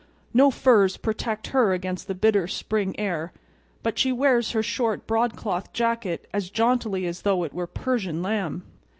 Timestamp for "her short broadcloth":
4.53-5.73